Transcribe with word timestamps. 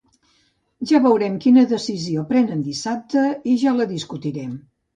Ja 0.91 1.01
veurem 1.03 1.35
quina 1.43 1.65
decisió 1.75 2.25
prenen 2.33 2.65
dissabte 2.73 3.29
i 3.53 3.57
ja 3.67 3.77
la 3.79 3.91
discutirem. 3.95 4.61